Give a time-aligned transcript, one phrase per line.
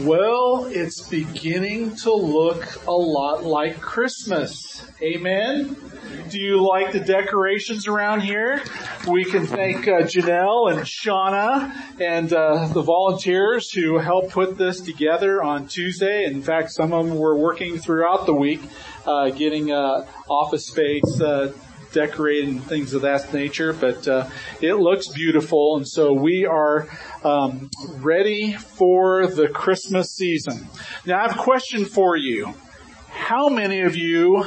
[0.00, 4.86] Well, it's beginning to look a lot like Christmas.
[5.00, 5.74] Amen?
[6.28, 8.62] Do you like the decorations around here?
[9.08, 14.82] We can thank uh, Janelle and Shauna and uh, the volunteers who helped put this
[14.82, 16.24] together on Tuesday.
[16.24, 18.60] In fact, some of them were working throughout the week,
[19.06, 21.54] uh, getting uh, office space uh,
[21.96, 23.72] decorated and things of that nature.
[23.72, 24.28] But uh,
[24.60, 26.88] it looks beautiful, and so we are
[27.24, 30.68] um, ready for the Christmas season.
[31.06, 32.54] Now, I have a question for you.
[33.08, 34.44] How many of you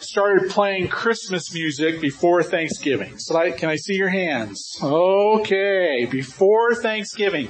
[0.00, 3.18] started playing Christmas music before Thanksgiving?
[3.18, 4.78] So I, can I see your hands?
[4.82, 7.48] Okay, before Thanksgiving.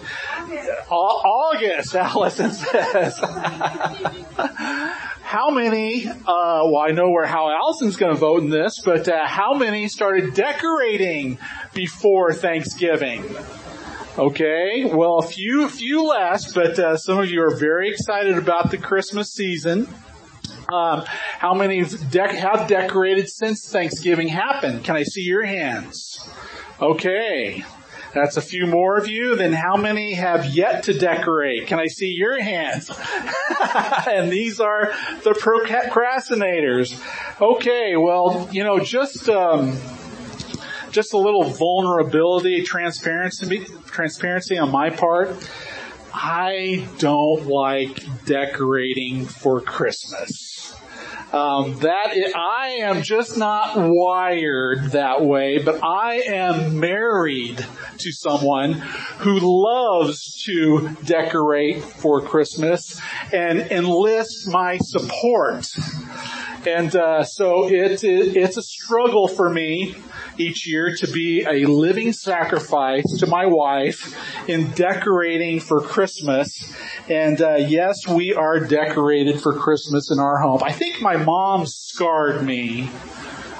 [0.90, 3.20] August, Allison says.
[5.28, 9.26] how many, uh, well I know where how Allison's gonna vote in this, but uh,
[9.26, 11.36] how many started decorating
[11.74, 13.22] before Thanksgiving?
[14.16, 18.38] Okay, well, a few, a few less, but uh, some of you are very excited
[18.38, 19.86] about the Christmas season.
[20.72, 24.82] Um, how many have decorated since Thanksgiving happened?
[24.82, 26.26] Can I see your hands?
[26.80, 27.66] Okay,
[28.14, 29.36] that's a few more of you.
[29.36, 31.66] Then how many have yet to decorate?
[31.66, 32.90] Can I see your hands?
[34.08, 34.92] and these are
[35.24, 37.00] the procrastinators.
[37.40, 39.78] Okay, well, you know, just um,
[40.90, 45.36] just a little vulnerability, transparency, transparency on my part.
[46.12, 50.57] I don't like decorating for Christmas.
[51.32, 57.64] Um, that is, I am just not wired that way, but I am married
[57.98, 62.98] to someone who loves to decorate for Christmas
[63.30, 65.66] and enlist my support.
[66.66, 69.94] And uh, so it, it, it's a struggle for me
[70.36, 74.14] each year to be a living sacrifice to my wife
[74.48, 76.72] in decorating for Christmas.
[77.08, 80.62] And uh, yes, we are decorated for Christmas in our home.
[80.64, 82.86] I think my mom scarred me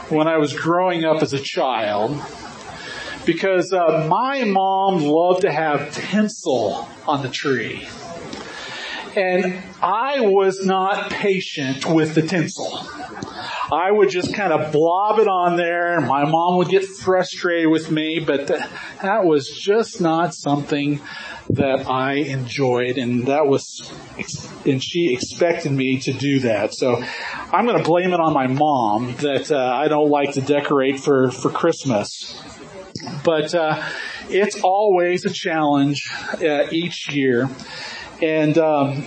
[0.09, 2.21] when I was growing up as a child
[3.27, 7.87] because uh, my mom loved to have tinsel on the tree.
[9.17, 12.79] And I was not patient with the tinsel.
[13.71, 17.69] I would just kind of blob it on there and my mom would get frustrated
[17.69, 21.01] with me, but that was just not something
[21.51, 23.91] that I enjoyed and that was,
[24.65, 26.75] and she expected me to do that.
[26.75, 27.03] So
[27.53, 31.01] I'm going to blame it on my mom that uh, I don't like to decorate
[31.01, 32.41] for, for Christmas.
[33.23, 33.83] But, uh,
[34.31, 37.49] it's always a challenge uh, each year.
[38.23, 39.07] And, um,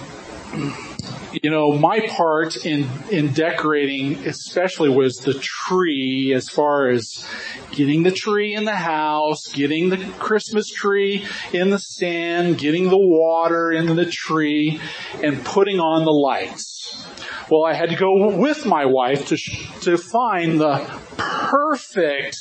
[1.42, 7.26] you know, my part in, in decorating especially was the tree as far as
[7.72, 12.98] getting the tree in the house, getting the Christmas tree in the stand, getting the
[12.98, 14.80] water into the tree,
[15.24, 17.04] and putting on the lights.
[17.50, 19.38] Well, I had to go with my wife to,
[19.82, 20.78] to find the
[21.18, 22.38] perfect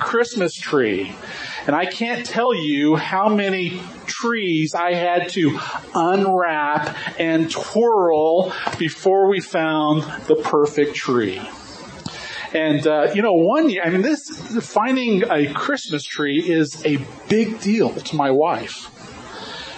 [0.00, 1.14] Christmas tree.
[1.68, 5.60] And I can't tell you how many trees I had to
[5.94, 11.46] unwrap and twirl before we found the perfect tree.
[12.54, 14.30] And uh, you know, one year, I mean, this
[14.66, 18.90] finding a Christmas tree is a big deal to my wife.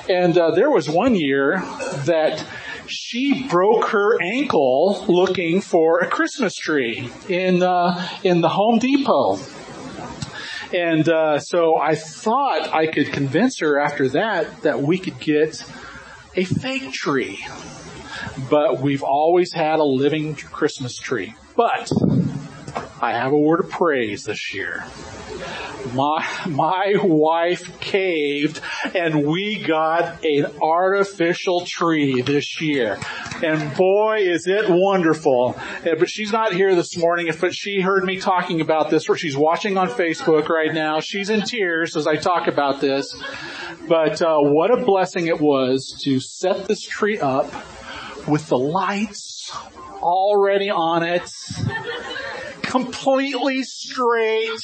[0.09, 1.57] And uh, there was one year
[2.05, 2.47] that
[2.87, 9.41] she broke her ankle looking for a Christmas tree in uh, in the Home Depot.
[10.73, 15.65] And uh, so I thought I could convince her after that that we could get
[16.37, 17.45] a fake tree.
[18.49, 21.35] But we've always had a living Christmas tree.
[21.57, 21.91] But
[23.01, 24.85] I have a word of praise this year
[25.95, 28.61] my, my wife caved
[28.95, 32.99] and we got an artificial tree this year.
[33.43, 35.59] And boy, is it wonderful.
[35.83, 37.31] But she's not here this morning.
[37.41, 41.31] but she heard me talking about this or she's watching on Facebook right now, she's
[41.31, 43.15] in tears as I talk about this.
[43.89, 47.53] But uh, what a blessing it was to set this tree up
[48.27, 49.53] with the lights
[50.03, 51.31] already on it
[52.71, 54.61] completely straight.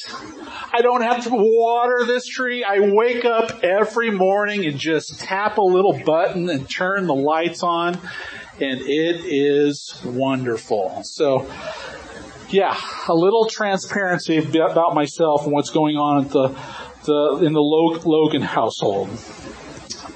[0.73, 2.63] I don't have to water this tree.
[2.63, 7.63] I wake up every morning and just tap a little button and turn the lights
[7.63, 7.99] on
[8.59, 11.01] and it is wonderful.
[11.03, 11.49] So
[12.49, 16.47] yeah, a little transparency about myself and what's going on at the,
[17.03, 19.09] the in the Logan household.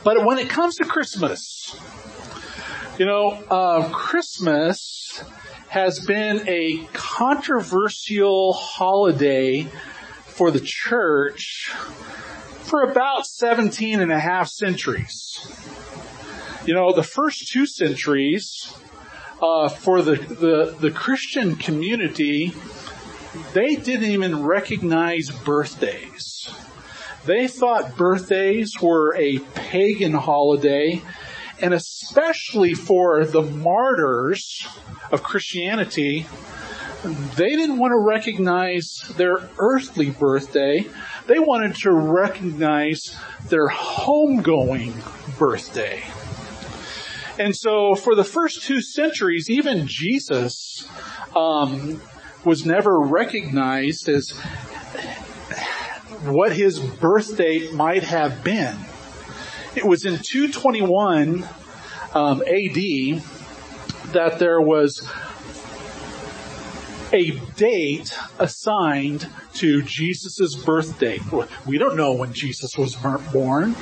[0.04, 1.76] But when it comes to Christmas,
[2.98, 5.24] you know, uh, Christmas
[5.72, 9.64] has been a controversial holiday
[10.26, 11.72] for the church
[12.64, 15.40] for about 17 and a half centuries.
[16.66, 18.78] You know, the first two centuries,
[19.42, 22.54] uh, for the, the, the Christian community,
[23.54, 26.54] they didn't even recognize birthdays.
[27.24, 31.02] They thought birthdays were a pagan holiday,
[31.62, 34.68] and especially for the martyrs
[35.12, 36.26] of Christianity,
[37.04, 40.86] they didn't want to recognize their earthly birthday.
[41.28, 43.16] They wanted to recognize
[43.50, 44.94] their homegoing
[45.38, 46.04] birthday.
[47.40, 50.88] And so for the first two centuries, even Jesus
[51.36, 52.02] um,
[52.46, 54.32] was never recognized as
[56.24, 58.78] what his birth date might have been.
[59.74, 61.48] It was in 221
[62.14, 63.22] um, AD
[64.12, 65.10] that there was
[67.14, 71.20] a date assigned to Jesus' birthday.
[71.66, 72.96] We don't know when Jesus was
[73.32, 73.76] born,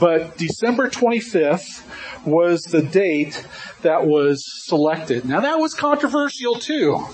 [0.00, 3.46] but December 25th was the date
[3.82, 5.26] that was selected.
[5.26, 7.06] Now that was controversial too,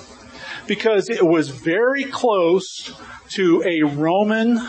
[0.69, 2.95] because it was very close
[3.31, 4.61] to a Roman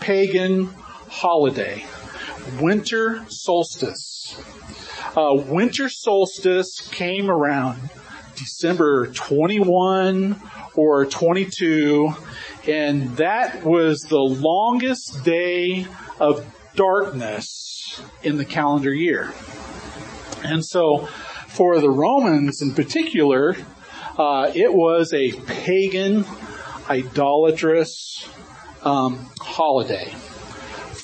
[0.00, 0.66] pagan
[1.08, 1.84] holiday,
[2.60, 4.36] winter solstice.
[5.16, 7.90] Uh, winter solstice came around
[8.36, 10.40] December 21
[10.74, 12.14] or 22,
[12.66, 15.86] and that was the longest day
[16.20, 16.46] of
[16.76, 19.32] darkness in the calendar year.
[20.44, 21.08] And so,
[21.48, 23.56] for the Romans in particular,
[24.16, 26.24] uh, it was a pagan,
[26.88, 28.28] idolatrous
[28.82, 30.14] um, holiday,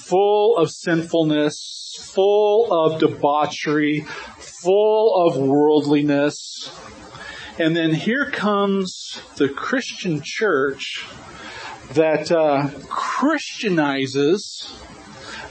[0.07, 4.01] full of sinfulness, full of debauchery,
[4.39, 6.71] full of worldliness.
[7.59, 11.05] And then here comes the Christian church
[11.93, 14.75] that uh, Christianizes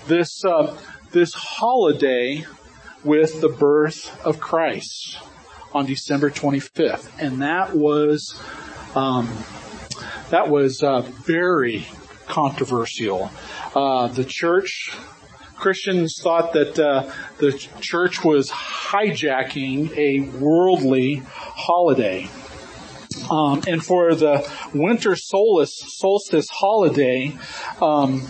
[0.08, 0.78] this uh,
[1.12, 2.46] this holiday
[3.04, 5.18] with the birth of Christ
[5.74, 8.36] on December 25th, and that was
[8.96, 9.30] um,
[10.30, 11.86] that was uh, very
[12.34, 13.30] controversial.
[13.76, 14.92] Uh, the church
[15.56, 22.28] Christians thought that uh, the church was hijacking a worldly holiday.
[23.30, 27.38] Um, and for the winter solstice, solstice holiday,
[27.80, 28.28] um,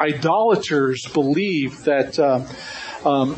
[0.00, 2.40] idolaters believed that uh,
[3.06, 3.34] um,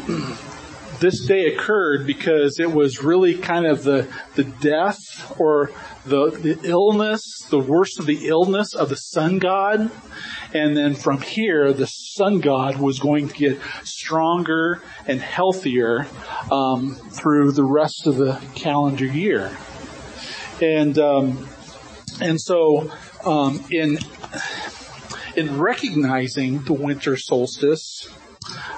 [1.05, 5.71] this day occurred because it was really kind of the, the death or
[6.07, 9.91] the, the illness, the worst of the illness of the sun god.
[10.55, 16.07] And then from here, the sun god was going to get stronger and healthier
[16.51, 19.55] um, through the rest of the calendar year.
[20.63, 21.47] And um,
[22.23, 22.91] and so
[23.27, 23.99] um, in
[25.37, 28.09] in recognizing the winter solstice,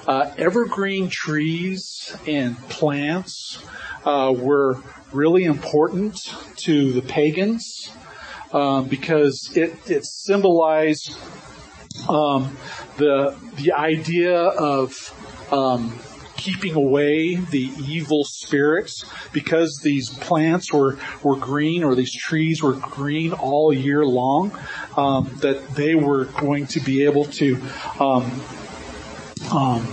[0.07, 3.63] uh, evergreen trees and plants
[4.05, 4.81] uh, were
[5.13, 6.19] really important
[6.57, 7.91] to the pagans
[8.53, 11.17] um, because it, it symbolized
[12.09, 12.57] um,
[12.99, 15.13] the the idea of
[15.51, 15.99] um,
[16.37, 19.05] keeping away the evil spirits.
[19.33, 24.57] Because these plants were, were green or these trees were green all year long,
[24.97, 27.61] um, that they were going to be able to
[27.99, 28.31] um,
[29.53, 29.87] um,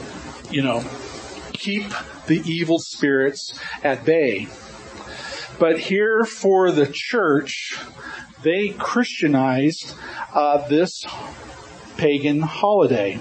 [0.50, 0.84] you know,
[1.54, 1.86] keep
[2.28, 3.54] the evil spirits
[3.84, 4.48] at bay.
[5.60, 7.78] But here for the church,
[8.44, 9.94] they Christianized
[10.33, 11.06] uh, this
[11.98, 13.19] pagan holiday.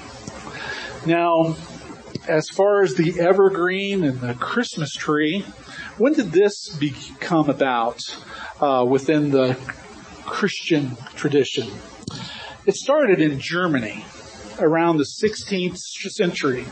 [1.07, 1.57] Now,
[2.29, 5.45] as far as the evergreen and the Christmas tree,
[5.99, 8.01] when did this become about
[8.61, 9.57] uh, within the
[10.25, 11.71] Christian tradition?
[12.65, 14.05] It started in Germany
[14.59, 16.65] around the 16th century.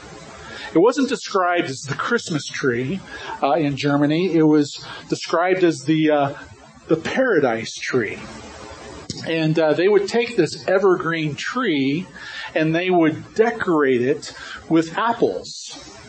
[0.73, 3.01] It wasn't described as the Christmas tree
[3.43, 4.35] uh, in Germany.
[4.35, 6.35] It was described as the uh,
[6.87, 8.19] the paradise tree.
[9.27, 12.07] And uh, they would take this evergreen tree
[12.55, 14.33] and they would decorate it
[14.69, 16.00] with apples.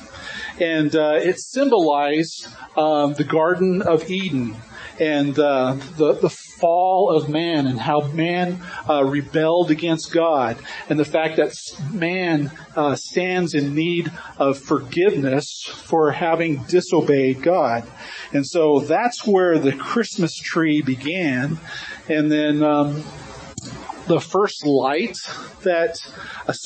[0.60, 4.56] And uh, it symbolized um, the Garden of Eden
[5.00, 10.58] and uh, the the fall of man and how man uh, rebelled against God
[10.90, 11.56] and the fact that
[11.92, 17.84] man uh, stands in need of forgiveness for having disobeyed God.
[18.32, 21.60] And so that's where the Christmas tree began.
[22.08, 23.04] And then um,
[24.08, 25.18] the first light
[25.64, 25.98] that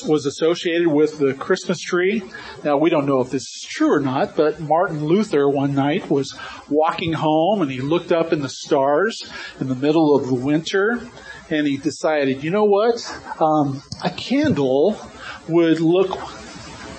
[0.06, 2.22] was associated with the Christmas tree.
[2.64, 6.10] Now we don't know if this is true or not, but Martin Luther one night
[6.10, 6.36] was
[6.68, 11.00] walking home and he looked up in the stars in the middle of the winter
[11.50, 12.96] and he decided, you know what,
[13.40, 14.98] um, a candle
[15.48, 16.18] would look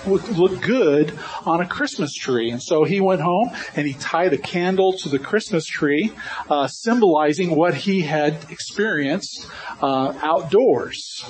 [0.05, 2.49] would look good on a Christmas tree.
[2.49, 6.11] And so he went home and he tied a candle to the Christmas tree,
[6.49, 9.47] uh, symbolizing what he had experienced
[9.81, 11.25] uh, outdoors.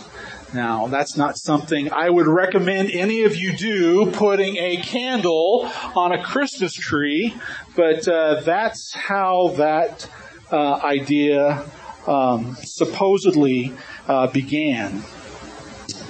[0.54, 6.14] Now, that's not something I would recommend any of you do, putting a candle on
[6.14, 7.36] a Christmas tree,
[7.76, 10.10] but uh, that's how that
[10.52, 11.66] uh, idea
[12.08, 13.74] um, supposedly
[14.08, 15.04] uh, began.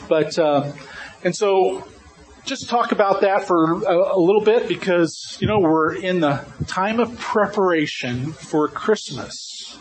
[0.08, 0.72] But uh,
[1.24, 1.86] and so
[2.48, 6.46] just talk about that for a, a, little bit because you know we're in the
[6.66, 9.78] time of preparation for Christmas.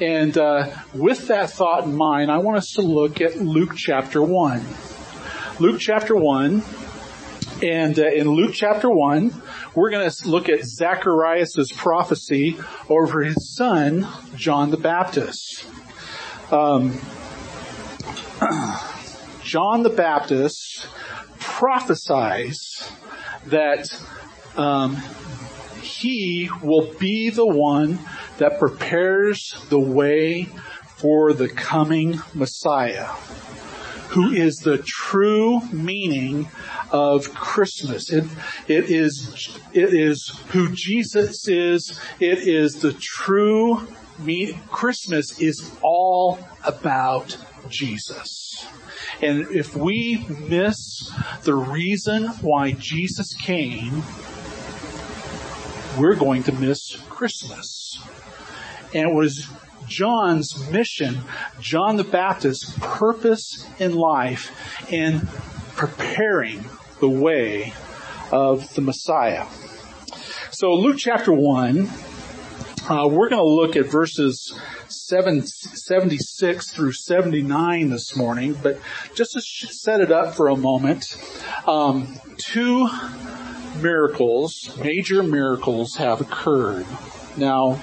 [0.00, 4.20] And uh, with that thought in mind, I want us to look at Luke chapter
[4.20, 4.66] 1.
[5.60, 6.62] Luke chapter 1.
[7.62, 9.42] And uh, in Luke chapter 1,
[9.76, 15.66] we're going to look at Zacharias' prophecy over his son, John the Baptist.
[16.50, 16.98] Um,
[19.44, 20.88] John the Baptist
[21.62, 22.90] prophesies
[23.46, 23.86] that
[24.56, 24.96] um,
[25.80, 28.00] he will be the one
[28.38, 30.48] that prepares the way
[30.96, 33.06] for the coming Messiah,
[34.08, 36.50] who is the true meaning
[36.90, 38.10] of Christmas.
[38.10, 38.24] It,
[38.66, 41.96] it is, it is who Jesus is.
[42.18, 43.86] It is the true
[44.18, 47.36] me, Christmas is all about
[47.72, 48.66] Jesus.
[49.20, 51.10] And if we miss
[51.42, 54.02] the reason why Jesus came,
[55.98, 57.98] we're going to miss Christmas.
[58.94, 59.48] And it was
[59.86, 61.22] John's mission,
[61.60, 64.50] John the Baptist's purpose in life
[64.92, 65.28] in
[65.76, 66.64] preparing
[67.00, 67.72] the way
[68.30, 69.46] of the Messiah.
[70.50, 71.88] So Luke chapter 1,
[72.88, 74.58] uh, we're going to look at verses
[74.88, 78.78] 7, 76 through 79 this morning, but
[79.14, 81.16] just to set it up for a moment,
[81.66, 82.88] um, two
[83.80, 86.86] miracles, major miracles have occurred.
[87.36, 87.80] Now,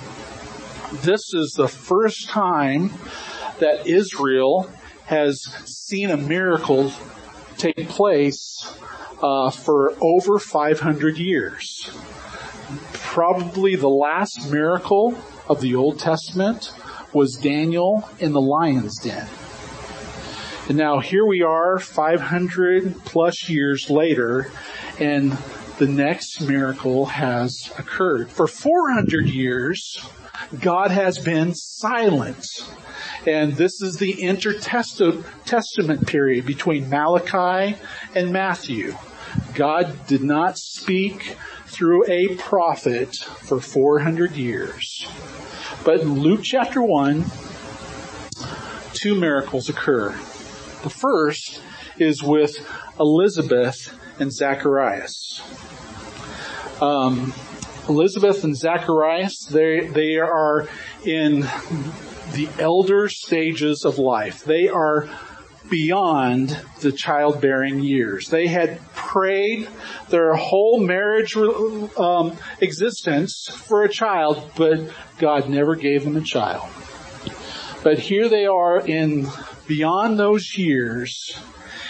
[0.92, 2.92] this is the first time
[3.60, 4.70] that Israel
[5.06, 6.92] has seen a miracle
[7.58, 8.76] take place
[9.22, 11.90] uh, for over 500 years.
[13.10, 16.72] Probably the last miracle of the Old Testament
[17.12, 19.28] was Daniel in the lion's den.
[20.68, 24.52] And now here we are 500 plus years later
[25.00, 25.36] and
[25.80, 28.30] the next miracle has occurred.
[28.30, 30.08] For 400 years,
[30.62, 32.46] God has been silent.
[33.26, 37.76] And this is the intertestament period between Malachi
[38.14, 38.96] and Matthew.
[39.56, 41.36] God did not speak
[41.80, 45.08] through a prophet for 400 years.
[45.86, 47.24] But in Luke chapter 1,
[48.92, 50.10] two miracles occur.
[50.84, 51.62] The first
[51.98, 52.58] is with
[53.00, 55.42] Elizabeth and Zacharias.
[56.82, 57.34] Um,
[57.88, 60.68] Elizabeth and Zacharias, they, they are
[61.06, 61.48] in
[62.34, 64.44] the elder stages of life.
[64.44, 65.10] They are
[65.70, 68.30] beyond the childbearing years.
[68.30, 69.70] They had prayed
[70.10, 74.80] their whole marriage um, existence for a child, but
[75.20, 76.70] God never gave them a child.
[77.84, 79.28] But here they are in
[79.68, 81.40] beyond those years,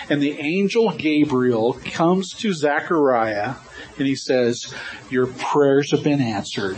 [0.09, 3.55] and the angel Gabriel comes to Zechariah
[3.97, 4.73] and he says,
[5.09, 6.77] Your prayers have been answered.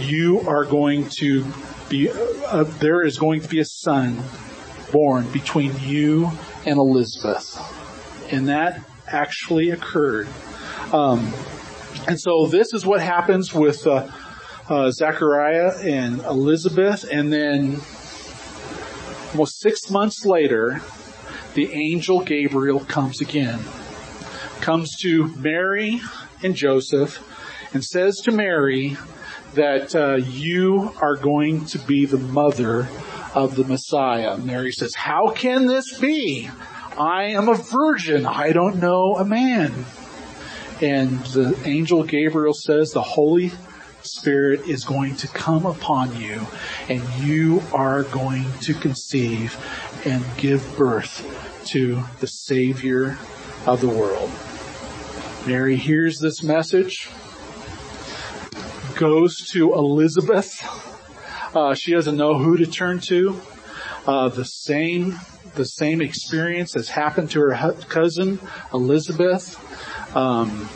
[0.00, 1.44] You are going to
[1.88, 4.22] be, uh, there is going to be a son
[4.92, 6.30] born between you
[6.64, 7.58] and Elizabeth.
[8.30, 10.28] And that actually occurred.
[10.92, 11.32] Um,
[12.06, 14.08] and so this is what happens with uh,
[14.68, 17.80] uh, Zechariah and Elizabeth, and then
[19.30, 20.80] almost six months later,
[21.54, 23.60] the angel Gabriel comes again,
[24.60, 26.00] comes to Mary
[26.42, 27.22] and Joseph,
[27.72, 28.96] and says to Mary
[29.54, 32.88] that uh, you are going to be the mother
[33.34, 34.36] of the Messiah.
[34.36, 36.48] Mary says, how can this be?
[36.98, 38.26] I am a virgin.
[38.26, 39.84] I don't know a man.
[40.80, 43.52] And the angel Gabriel says the Holy
[44.02, 46.46] Spirit is going to come upon you
[46.88, 49.56] and you are going to conceive
[50.04, 51.24] and give birth
[51.66, 53.18] to the Savior
[53.66, 54.30] of the world.
[55.46, 57.08] Mary hears this message,
[58.96, 60.62] goes to Elizabeth,
[61.54, 63.40] uh, she doesn't know who to turn to.
[64.06, 65.18] Uh, the same
[65.54, 68.38] the same experience has happened to her cousin
[68.72, 69.56] Elizabeth.
[70.16, 70.68] Um,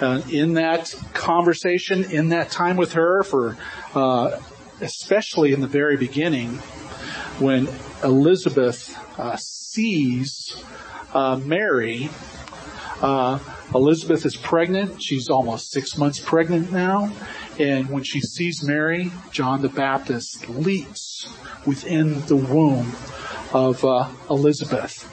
[0.00, 3.56] uh, in that conversation, in that time with her, for
[3.94, 4.40] uh,
[4.80, 6.54] especially in the very beginning,
[7.38, 7.68] when
[8.02, 10.62] Elizabeth uh, sees
[11.12, 12.08] uh, Mary
[13.74, 15.02] Elizabeth is pregnant.
[15.02, 17.12] She's almost six months pregnant now.
[17.58, 21.28] And when she sees Mary, John the Baptist leaps
[21.66, 22.92] within the womb
[23.52, 25.08] of uh, Elizabeth.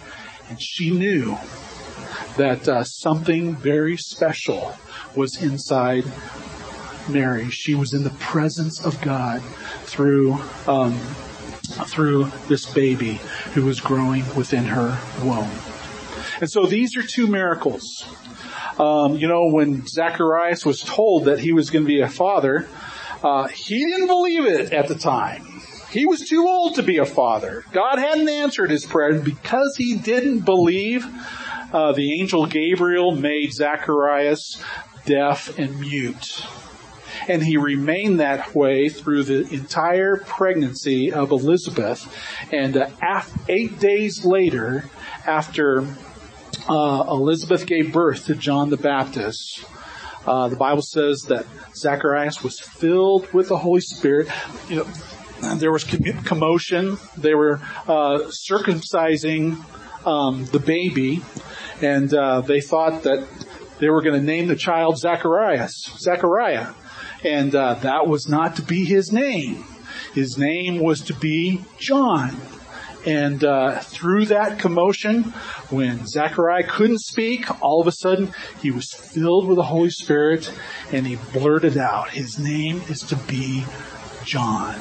[0.49, 1.37] And she knew
[2.37, 4.75] that uh, something very special
[5.15, 6.05] was inside
[7.09, 7.49] Mary.
[7.49, 9.41] She was in the presence of God
[9.83, 10.33] through
[10.67, 10.97] um,
[11.87, 13.15] through this baby
[13.53, 15.49] who was growing within her womb.
[16.39, 18.05] And so these are two miracles.
[18.79, 22.67] Um, you know, when Zacharias was told that he was going to be a father,
[23.23, 25.61] uh, he didn't believe it at the time.
[25.89, 27.63] He was too old to be a father.
[27.71, 31.05] God hadn't answered his prayer, because he didn't believe,
[31.73, 34.61] uh, the angel Gabriel made Zacharias
[35.05, 36.43] deaf and mute
[37.27, 42.07] and he remained that way through the entire pregnancy of Elizabeth.
[42.51, 44.85] And uh, eight days later,
[45.25, 45.85] after
[46.69, 49.65] uh, Elizabeth gave birth to John the Baptist,
[50.27, 54.27] uh, the Bible says that Zacharias was filled with the Holy Spirit.
[54.67, 54.85] You
[55.41, 55.85] know, there was
[56.25, 56.97] commotion.
[57.15, 59.63] They were uh, circumcising
[60.05, 61.23] um, the baby,
[61.81, 63.25] and uh, they thought that
[63.79, 66.73] they were going to name the child Zacharias, Zachariah.
[67.23, 69.63] And uh, that was not to be his name.
[70.13, 72.35] His name was to be John.
[73.07, 75.23] And uh, through that commotion,
[75.69, 80.51] when Zechariah couldn't speak, all of a sudden he was filled with the Holy Spirit
[80.91, 83.63] and he blurted out, his name is to be
[84.25, 84.77] John.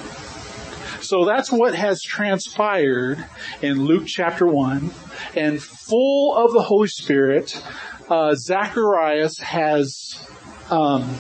[1.03, 3.25] So that's what has transpired
[3.63, 4.91] in Luke chapter 1.
[5.37, 7.63] And full of the Holy Spirit,
[8.11, 10.19] uh, Zacharias has
[10.69, 11.17] um,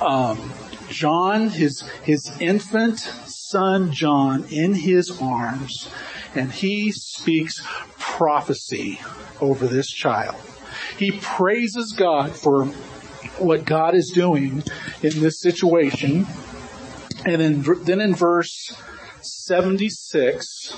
[0.00, 0.50] um,
[0.88, 3.00] John, his, his infant
[3.48, 5.88] son John, in his arms,
[6.34, 7.62] and he speaks
[7.98, 9.00] prophecy
[9.40, 10.36] over this child.
[10.98, 12.64] He praises God for
[13.38, 14.64] what God is doing
[15.02, 16.26] in this situation.
[17.24, 18.74] And then in verse
[19.22, 20.74] 76,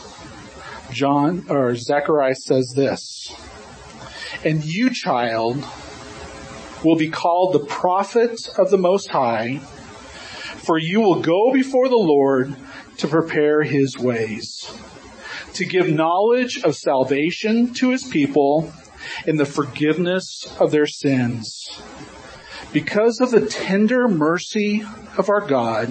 [0.93, 3.33] John, or Zechariah says this,
[4.45, 5.65] and you child,
[6.85, 9.61] will be called the prophet of the Most High,
[10.69, 12.55] for you will go before the Lord
[12.99, 14.71] to prepare his ways,
[15.55, 18.71] to give knowledge of salvation to his people
[19.27, 21.71] in the forgiveness of their sins.
[22.71, 24.85] Because of the tender mercy
[25.17, 25.89] of our God,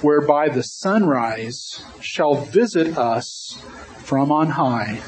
[0.00, 3.62] whereby the sunrise shall visit us
[4.04, 5.02] from on high,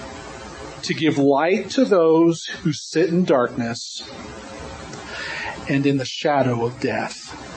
[0.82, 4.06] to give light to those who sit in darkness
[5.70, 7.49] and in the shadow of death,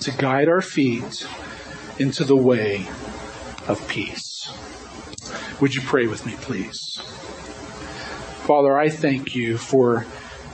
[0.00, 1.26] to guide our feet
[1.98, 2.86] into the way
[3.66, 4.52] of peace.
[5.60, 7.00] Would you pray with me, please?
[8.46, 10.06] Father, I thank you for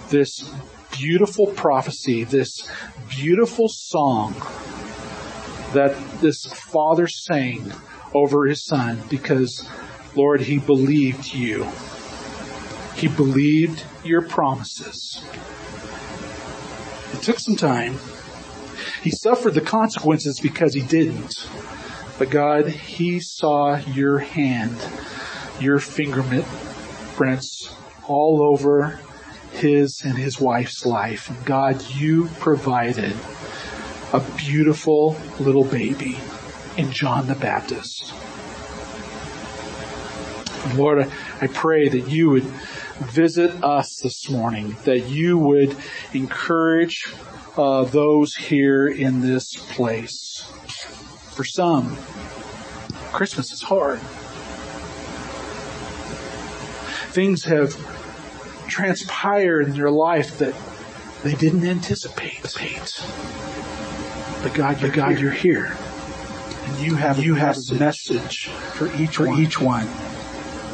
[0.09, 0.51] this
[0.91, 2.69] beautiful prophecy, this
[3.09, 4.35] beautiful song
[5.75, 7.73] that this father sang
[8.15, 9.69] over his son because,
[10.15, 11.69] Lord, he believed you.
[12.95, 15.23] He believed your promises.
[17.13, 17.99] It took some time.
[19.03, 21.49] He suffered the consequences because he didn't.
[22.19, 24.77] But God, He saw your hand,
[25.61, 27.75] your fingerprints
[28.07, 29.01] all over
[29.55, 31.31] his and his wife's life.
[31.31, 33.15] And God, you provided
[34.13, 36.19] a beautiful little baby
[36.77, 38.13] in John the Baptist.
[40.75, 42.45] Lord, I pray that you would
[43.01, 45.77] visit us this morning, that you would
[46.13, 47.15] encourage
[47.57, 50.43] uh, those here in this place.
[51.31, 51.97] For some,
[53.13, 54.01] Christmas is hard.
[57.13, 57.77] Things have
[58.69, 60.55] transpired in their life that
[61.23, 62.43] they didn't anticipate.
[64.43, 65.77] But God, but God, you're here,
[66.65, 69.41] and you have you have a message for each for one.
[69.41, 69.89] each one.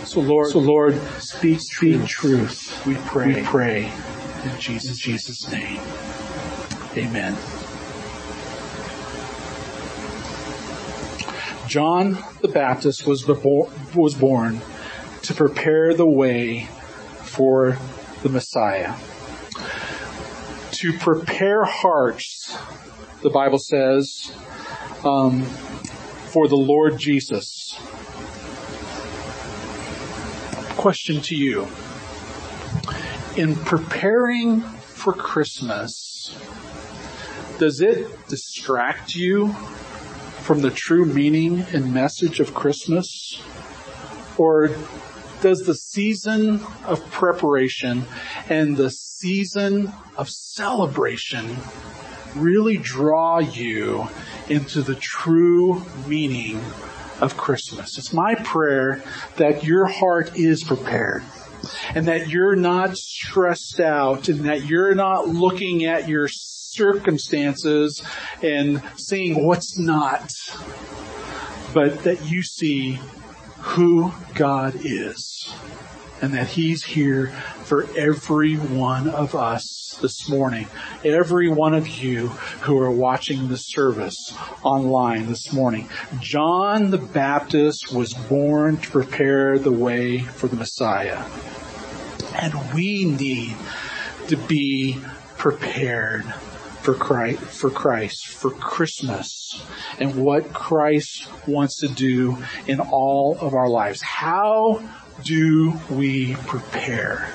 [0.05, 2.85] So Lord, so Lord, speak, speak truth.
[2.87, 3.35] We pray.
[3.35, 3.93] We pray
[4.45, 5.81] in Jesus, in Jesus' name.
[6.97, 7.37] Amen.
[11.69, 14.61] John the Baptist was, was born
[15.23, 16.69] to prepare the way
[17.23, 17.79] for
[18.23, 18.95] the Messiah.
[20.73, 22.57] To prepare hearts,
[23.23, 24.33] the Bible says,
[25.05, 27.79] um, for the Lord Jesus
[30.81, 31.69] question to you.
[33.37, 36.35] In preparing for Christmas,
[37.61, 39.53] does it distract you
[40.41, 43.39] from the true meaning and message of Christmas?
[44.39, 44.71] Or
[45.43, 48.07] does the season of preparation
[48.49, 51.59] and the season of celebration
[52.35, 54.09] really draw you
[54.49, 56.59] into the true meaning
[57.21, 57.99] of Christmas?
[57.99, 59.03] It's my prayer
[59.37, 61.25] that your heart is prepared
[61.95, 66.27] and that you're not stressed out and that you're not looking at your
[66.73, 68.03] circumstances
[68.43, 70.33] and seeing what's not,
[71.75, 72.99] but that you see
[73.59, 75.53] who God is
[76.23, 77.29] and that He's here
[77.65, 80.67] for every one of us this morning.
[81.05, 82.29] Every one of you
[82.63, 85.89] who are watching the service online this morning.
[86.21, 91.25] John the Baptist was born to prepare the way for the Messiah.
[92.35, 93.57] And we need
[94.29, 94.99] to be
[95.37, 96.25] prepared
[96.91, 99.63] for Christ, for Christ, for Christmas,
[100.01, 104.03] and what Christ wants to do in all of our lives.
[104.03, 104.83] How
[105.23, 107.29] do we prepare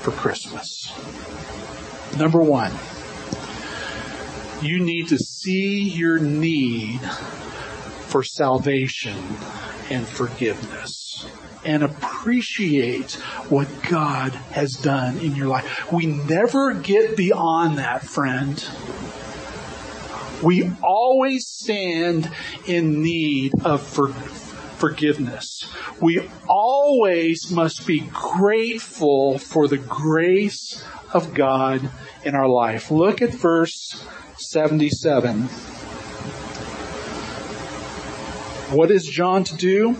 [0.00, 0.90] for Christmas?
[2.16, 2.72] Number one,
[4.62, 7.00] you need to see your need
[8.06, 9.18] for salvation
[9.90, 11.26] and forgiveness
[11.64, 13.14] and appreciate
[13.48, 15.92] what God has done in your life.
[15.92, 18.62] We never get beyond that, friend.
[20.42, 22.30] We always stand
[22.66, 24.12] in need of for,
[24.78, 25.64] forgiveness.
[26.00, 31.90] We always must be grateful for the grace of God
[32.24, 32.90] in our life.
[32.90, 34.04] Look at verse
[34.36, 35.42] 77.
[38.70, 39.96] What is John to do?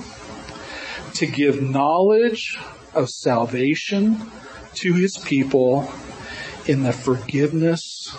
[1.15, 2.57] To give knowledge
[2.95, 4.31] of salvation
[4.75, 5.93] to his people
[6.67, 8.17] in the forgiveness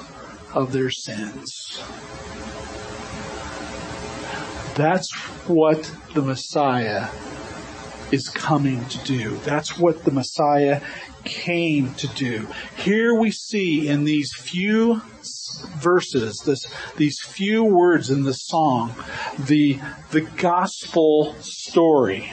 [0.53, 1.81] of their sins.
[4.75, 5.13] That's
[5.47, 7.09] what the Messiah
[8.11, 9.37] is coming to do.
[9.45, 10.81] That's what the Messiah
[11.23, 12.47] came to do.
[12.75, 15.01] Here we see in these few
[15.77, 16.65] verses, this,
[16.97, 18.95] these few words in the song,
[19.37, 19.79] the,
[20.11, 22.31] the gospel story.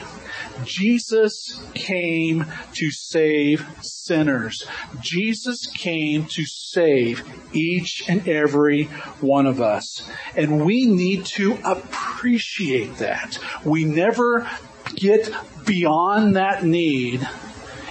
[0.63, 4.65] Jesus came to save sinners.
[4.99, 8.85] Jesus came to save each and every
[9.21, 10.07] one of us.
[10.35, 13.39] And we need to appreciate that.
[13.63, 14.49] We never
[14.95, 15.29] get
[15.65, 17.27] beyond that need.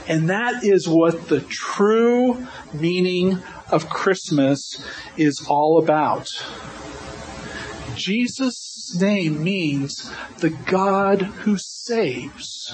[0.08, 4.82] And that is what the true meaning of Christmas
[5.16, 6.30] is all about.
[7.94, 12.72] Jesus' name means the God who saves,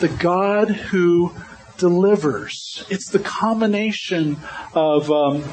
[0.00, 1.34] the God who
[1.76, 2.84] delivers.
[2.88, 4.38] It's the combination
[4.74, 5.44] of um,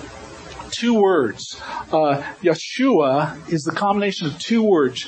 [0.70, 1.60] two words.
[1.92, 5.04] Uh, Yeshua is the combination of two words.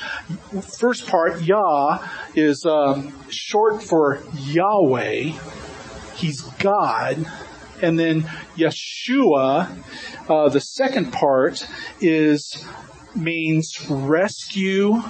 [0.78, 5.32] First part, Yah, is um, short for Yahweh.
[6.16, 7.26] He's God.
[7.82, 8.22] And then
[8.56, 9.82] Yeshua,
[10.28, 11.66] uh, the second part
[12.00, 12.64] is
[13.14, 15.02] means rescue,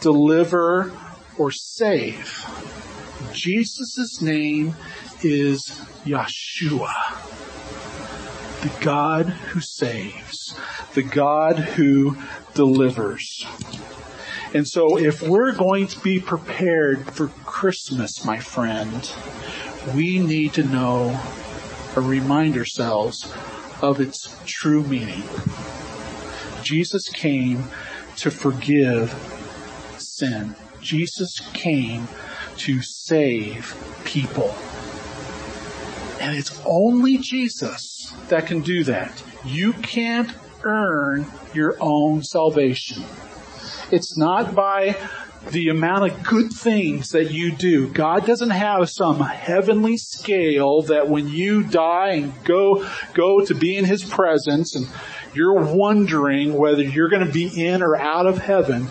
[0.00, 0.92] deliver,
[1.38, 2.44] or save.
[3.32, 4.74] Jesus' name
[5.22, 5.68] is
[6.04, 6.92] Yeshua.
[8.62, 10.54] The God who saves.
[10.94, 12.16] The God who
[12.54, 13.46] delivers.
[14.54, 19.10] And so if we're going to be prepared for Christmas, my friend,
[19.94, 21.20] we need to know
[21.98, 23.32] or remind ourselves
[23.82, 25.24] of its true meaning.
[26.62, 27.64] Jesus came
[28.16, 29.12] to forgive
[29.98, 30.54] sin.
[30.80, 32.06] Jesus came
[32.56, 34.54] to save people.
[36.20, 39.20] And it's only Jesus that can do that.
[39.44, 40.32] You can't
[40.62, 43.02] earn your own salvation.
[43.90, 44.96] It's not by
[45.50, 47.88] the amount of good things that you do.
[47.88, 53.76] God doesn't have some heavenly scale that when you die and go, go to be
[53.76, 54.86] in His presence and
[55.34, 58.88] you're wondering whether you're going to be in or out of heaven,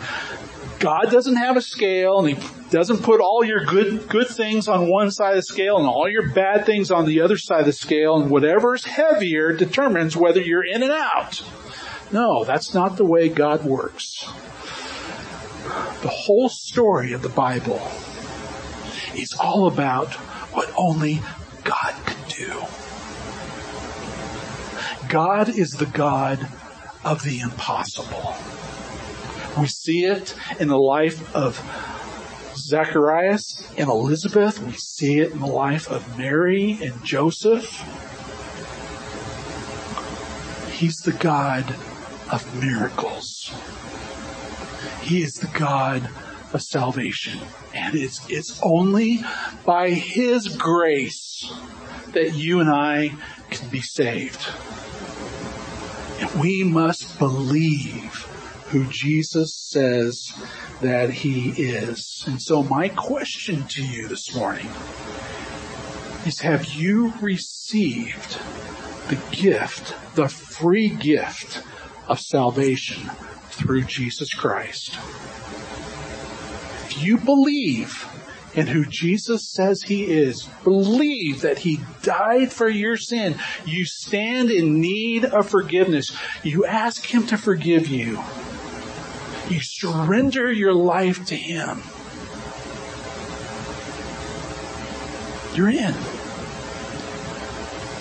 [0.80, 4.90] God doesn't have a scale and He doesn't put all your good, good things on
[4.90, 7.66] one side of the scale and all your bad things on the other side of
[7.66, 11.44] the scale and whatever's heavier determines whether you're in and out.
[12.12, 14.26] No, that's not the way God works.
[16.02, 17.82] The whole story of the Bible
[19.16, 20.14] is all about
[20.54, 21.22] what only
[21.64, 22.64] God can do.
[25.10, 26.48] God is the God
[27.04, 28.36] of the impossible.
[29.60, 31.60] We see it in the life of
[32.56, 34.60] Zacharias and Elizabeth.
[34.60, 37.66] We see it in the life of Mary and Joseph.
[40.72, 41.76] He's the God
[42.32, 43.37] of miracles.
[45.08, 46.10] He is the God
[46.52, 47.40] of salvation.
[47.74, 49.24] And it's, it's only
[49.66, 51.50] by His grace
[52.08, 53.16] that you and I
[53.50, 54.46] can be saved.
[56.20, 58.16] And we must believe
[58.72, 60.34] who Jesus says
[60.82, 62.26] that He is.
[62.28, 64.68] And so my question to you this morning
[66.26, 68.40] is have you received
[69.08, 71.64] the gift, the free gift
[72.10, 73.10] of salvation
[73.58, 74.94] through Jesus Christ?
[76.86, 78.08] If you believe
[78.54, 84.50] in who Jesus says he is, believe that he died for your sin, you stand
[84.50, 88.24] in need of forgiveness, you ask him to forgive you,
[89.50, 91.84] you surrender your life to him,
[95.54, 95.96] you're in.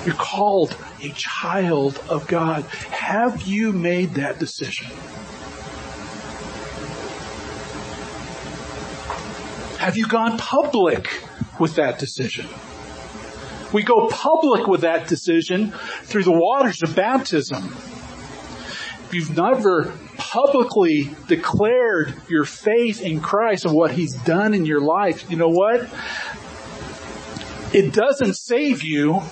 [0.07, 2.65] You're called a child of God.
[2.93, 4.87] Have you made that decision?
[9.87, 11.23] Have you gone public
[11.61, 12.49] with that decision?
[13.73, 15.71] We go public with that decision
[16.03, 17.67] through the waters of baptism.
[17.69, 24.81] If you've never publicly declared your faith in Christ and what He's done in your
[24.81, 25.89] life, you know what?
[27.73, 29.23] It doesn't save you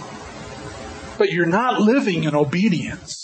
[1.19, 3.24] but you're not living in obedience.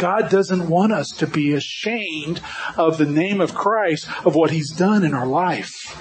[0.00, 2.40] God doesn't want us to be ashamed
[2.78, 5.94] of the name of Christ, of what He's done in our life.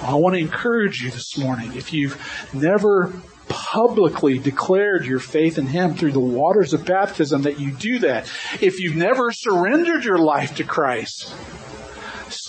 [0.00, 2.16] I want to encourage you this morning, if you've
[2.54, 3.12] never
[3.48, 8.30] publicly declared your faith in Him through the waters of baptism, that you do that.
[8.60, 11.34] If you've never surrendered your life to Christ,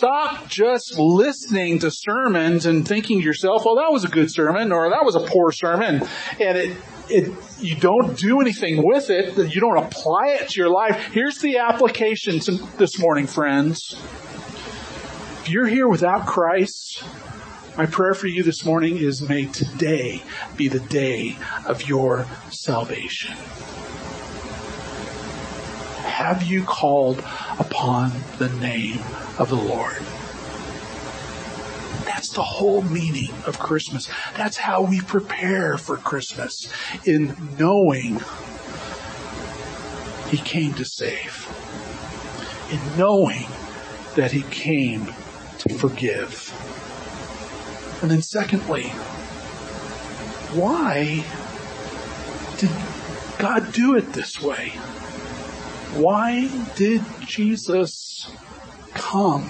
[0.02, 4.72] Stop just listening to sermons and thinking to yourself, well, that was a good sermon
[4.72, 6.02] or that was a poor sermon.
[6.40, 9.38] And it, it, you don't do anything with it.
[9.38, 11.10] You don't apply it to your life.
[11.12, 12.42] Here's the application
[12.80, 13.96] this morning, friends.
[15.42, 17.04] If you're here without Christ,
[17.78, 20.24] my prayer for you this morning is may today
[20.58, 21.38] be the day
[21.68, 23.38] of your salvation.
[26.22, 27.18] Have you called
[27.58, 29.00] upon the name
[29.40, 30.04] of the Lord?
[32.06, 34.08] That's the whole meaning of Christmas.
[34.38, 36.72] That's how we prepare for Christmas
[37.06, 38.22] in knowing
[40.28, 41.48] He came to save,
[42.70, 43.48] in knowing
[44.16, 45.08] that He came
[45.58, 46.54] to forgive.
[48.04, 48.90] And then secondly,
[50.54, 51.26] why
[52.60, 52.70] did
[53.40, 54.74] God do it this way?
[55.94, 58.32] Why did Jesus
[58.94, 59.50] come?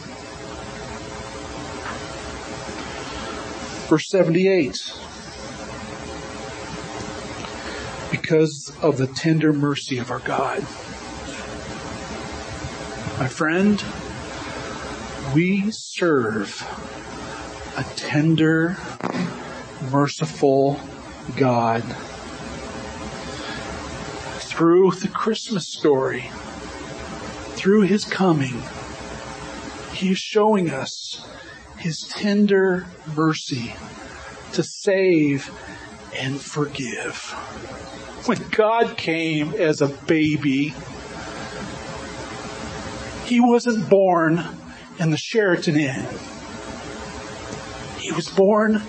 [3.88, 4.94] Verse 78.
[8.10, 10.62] Because of the tender mercy of our God.
[13.20, 13.84] My friend,
[15.36, 16.60] we serve
[17.78, 18.78] a tender,
[19.92, 20.80] merciful
[21.38, 21.84] God
[24.52, 26.30] through the Christmas story,
[27.56, 28.62] through his coming,
[29.94, 31.26] he is showing us
[31.78, 32.86] his tender
[33.16, 33.74] mercy
[34.52, 35.50] to save
[36.14, 37.16] and forgive.
[38.26, 40.74] When God came as a baby,
[43.26, 44.44] he wasn't born
[45.00, 46.08] in the Sheraton Inn.
[48.00, 48.84] He was born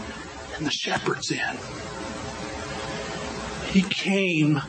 [0.58, 1.56] in the Shepherd's Inn.
[3.70, 4.60] He came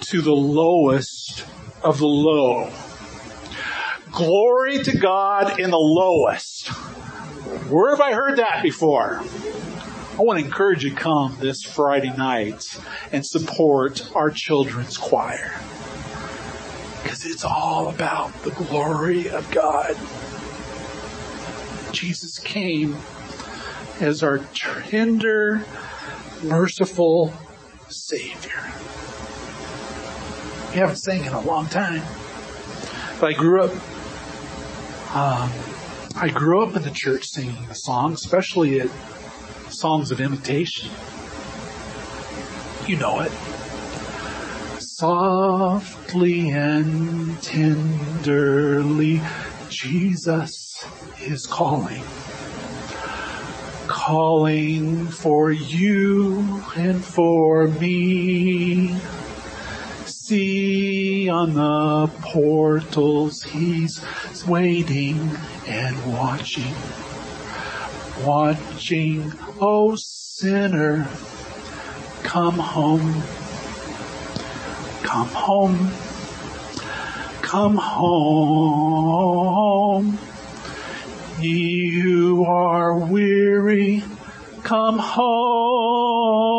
[0.00, 1.44] to the lowest
[1.82, 2.70] of the low.
[4.12, 6.68] Glory to God in the lowest.
[7.68, 9.22] Where have I heard that before?
[10.16, 12.78] I want to encourage you to come this Friday night
[13.10, 15.52] and support our children's choir.
[17.02, 19.96] Because it's all about the glory of God.
[21.92, 22.96] Jesus came
[24.00, 25.64] as our tender,
[26.42, 27.32] merciful
[27.88, 28.72] Savior.
[30.74, 32.02] Haven't sang in a long time.
[33.20, 33.70] But I grew up,
[35.14, 35.52] um,
[36.16, 38.88] I grew up in the church singing the song, especially at
[39.68, 40.90] songs of imitation.
[42.88, 43.30] You know it.
[44.80, 49.22] Softly and tenderly,
[49.68, 50.84] Jesus
[51.20, 52.02] is calling.
[53.86, 59.00] Calling for you and for me
[60.24, 63.42] see on the portals.
[63.42, 64.02] He's
[64.46, 66.74] waiting and watching,
[68.24, 71.06] watching, oh sinner,
[72.22, 73.22] come home,
[75.02, 75.90] come home,
[77.42, 78.58] come home.
[81.38, 84.02] You are weary,
[84.62, 86.54] come home.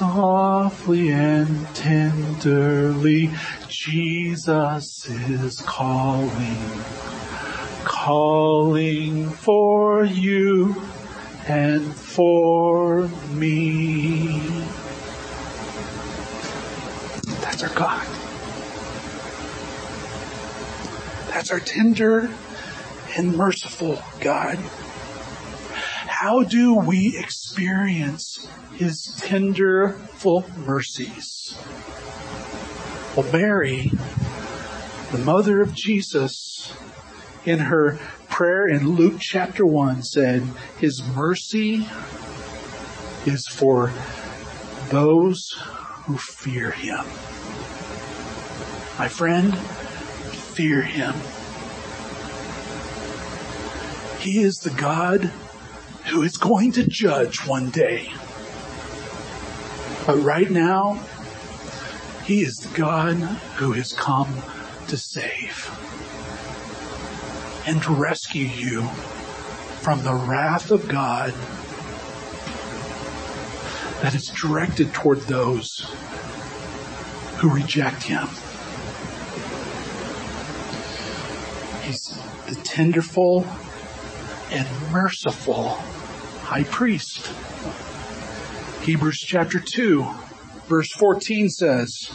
[0.00, 3.30] Softly and tenderly,
[3.68, 6.82] Jesus is calling,
[7.84, 10.74] calling for you
[11.46, 14.64] and for me.
[17.42, 18.06] That's our God.
[21.28, 22.34] That's our tender
[23.18, 24.58] and merciful God.
[26.20, 31.56] How do we experience His tenderful mercies?
[33.16, 33.90] Well, Mary,
[35.12, 36.74] the mother of Jesus,
[37.46, 40.42] in her prayer in Luke chapter 1 said,
[40.76, 41.86] His mercy
[43.24, 43.90] is for
[44.90, 45.56] those
[46.04, 47.06] who fear Him.
[48.98, 51.14] My friend, fear Him.
[54.18, 55.32] He is the God
[56.10, 58.10] who is going to judge one day.
[60.06, 60.98] But right now,
[62.24, 64.42] He is the God who has come
[64.88, 65.70] to save
[67.64, 68.82] and to rescue you
[69.82, 71.32] from the wrath of God
[74.02, 75.86] that is directed toward those
[77.36, 78.26] who reject Him.
[81.82, 82.18] He's
[82.48, 83.46] the tenderful
[84.50, 85.78] and merciful
[86.50, 87.32] high priest.
[88.82, 90.04] Hebrews chapter 2
[90.66, 92.10] verse 14 says,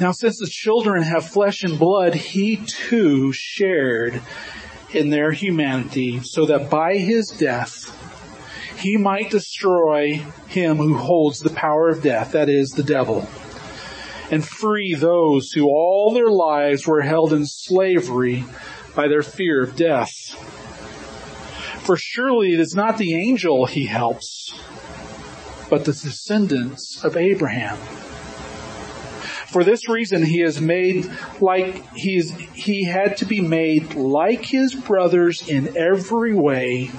[0.00, 4.20] Now since the children have flesh and blood, he too shared
[4.92, 7.94] in their humanity so that by his death
[8.80, 10.16] he might destroy
[10.48, 13.28] him who holds the power of death, that is the devil
[14.32, 18.44] and free those who all their lives were held in slavery
[18.96, 20.10] by their fear of death.
[21.88, 24.52] For surely it is not the angel he helps,
[25.70, 27.78] but the descendants of Abraham.
[29.46, 32.20] For this reason he is made like he
[32.52, 36.90] he had to be made like his brothers in every way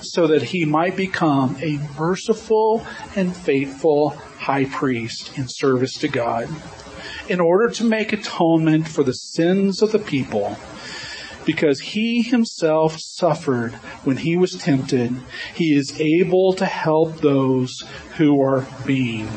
[0.00, 2.84] so that he might become a merciful
[3.14, 6.48] and faithful high priest in service to God
[7.28, 10.56] in order to make atonement for the sins of the people.
[11.44, 13.72] Because he himself suffered
[14.04, 15.16] when he was tempted,
[15.54, 17.84] he is able to help those
[18.16, 19.28] who are being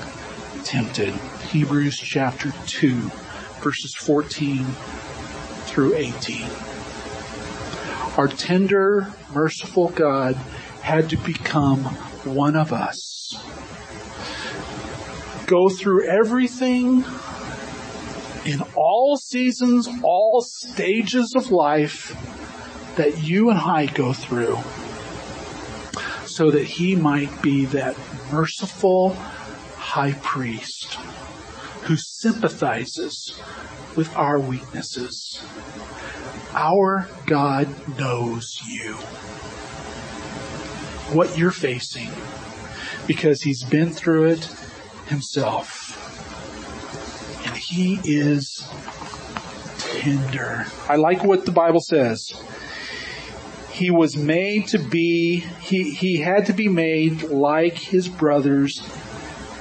[0.63, 1.13] tempted.
[1.52, 3.12] Hebrews chapter 2,
[3.62, 4.65] verses 14
[5.65, 6.50] through 18.
[8.18, 10.36] Our tender, merciful God
[10.82, 11.84] had to become
[12.24, 13.44] one of us.
[15.48, 17.04] Go through everything
[18.45, 22.15] in all seasons, all stages of life
[22.95, 24.60] that you and I go through
[26.25, 27.95] so that he might be that
[28.31, 29.13] merciful
[29.77, 30.95] high priest
[31.84, 33.39] who sympathizes
[33.95, 35.43] with our weaknesses.
[36.53, 38.93] Our God knows you.
[41.13, 42.10] What you're facing
[43.08, 44.49] because he's been through it
[45.08, 45.85] himself.
[47.75, 48.65] He is
[49.79, 50.65] tender.
[50.88, 52.33] I like what the Bible says.
[53.69, 58.81] He was made to be, he, he had to be made like his brothers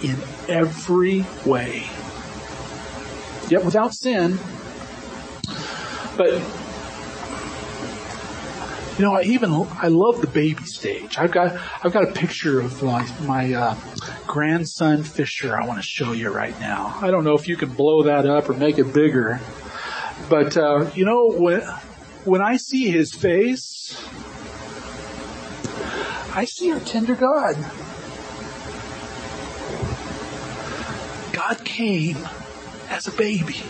[0.00, 0.16] in
[0.48, 1.86] every way.
[3.48, 4.38] Yet without sin.
[6.16, 6.40] But
[8.98, 11.18] you know, I even I love the baby stage.
[11.18, 13.76] I've got I've got a picture of my my uh,
[14.26, 15.56] grandson Fisher.
[15.56, 16.96] I want to show you right now.
[17.00, 19.40] I don't know if you can blow that up or make it bigger,
[20.28, 21.62] but uh, you know when
[22.24, 24.00] when I see his face,
[26.32, 27.56] I see our tender God.
[31.32, 32.18] God came
[32.88, 33.60] as a baby.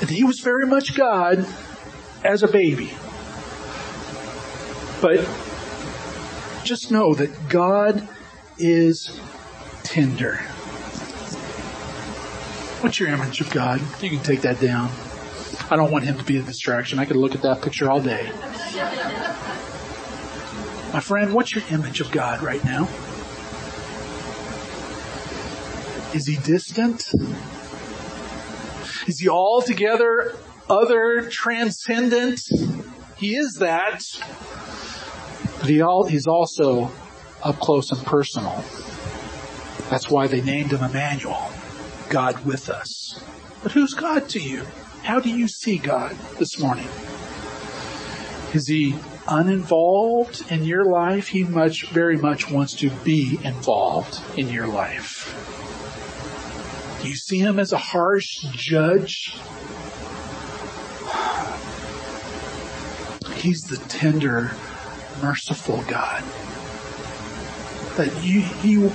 [0.00, 1.46] And he was very much God
[2.26, 2.92] as a baby.
[5.00, 5.28] But
[6.64, 8.08] just know that God
[8.58, 9.20] is
[9.84, 10.36] tender.
[12.80, 13.80] What's your image of God?
[14.02, 14.90] You can take that down.
[15.70, 16.98] I don't want him to be a distraction.
[16.98, 18.30] I could look at that picture all day.
[20.92, 22.88] My friend, what's your image of God right now?
[26.14, 27.12] Is he distant?
[29.06, 30.36] Is he altogether
[30.68, 32.40] other transcendent?
[33.16, 34.04] He is that.
[35.60, 36.90] But he all, he's also
[37.42, 38.64] up close and personal.
[39.90, 41.50] That's why they named him Emmanuel,
[42.08, 43.20] God with us.
[43.62, 44.64] But who's God to you?
[45.02, 46.88] How do you see God this morning?
[48.52, 48.96] Is he
[49.28, 51.28] uninvolved in your life?
[51.28, 55.32] He much, very much wants to be involved in your life.
[57.02, 59.36] Do you see him as a harsh judge?
[63.46, 64.50] He's the tender,
[65.22, 66.24] merciful God.
[67.96, 68.90] That you, he,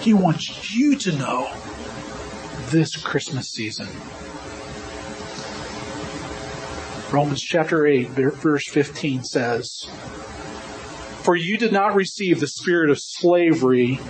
[0.00, 1.48] he wants you to know
[2.70, 3.86] this Christmas season.
[7.12, 9.86] Romans chapter 8, verse 15 says,
[11.22, 14.00] For you did not receive the spirit of slavery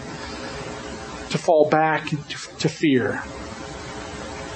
[1.29, 3.23] to fall back to fear,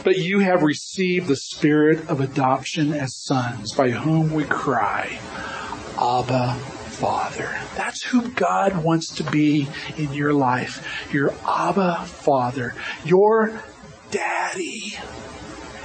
[0.02, 5.20] but you have received the spirit of adoption as sons, by whom we cry,
[5.96, 7.48] Abba, Father.
[7.76, 11.08] That's who God wants to be in your life.
[11.12, 12.74] Your Abba Father.
[13.04, 13.62] Your
[14.10, 14.96] Daddy.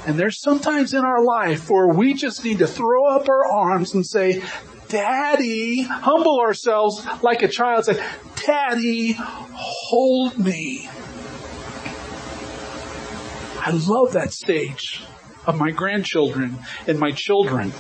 [0.08, 3.94] And there's sometimes in our life where we just need to throw up our arms
[3.94, 4.44] and say,
[4.88, 8.04] Daddy, humble ourselves like a child, say,
[8.46, 10.90] Daddy, hold me.
[13.66, 15.02] I love that stage
[15.48, 17.74] of my grandchildren and my children.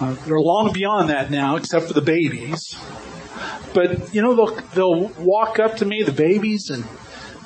[0.00, 2.76] Uh, they're long beyond that now, except for the babies.
[3.72, 6.82] But, you know, they'll, they'll walk up to me, the babies, and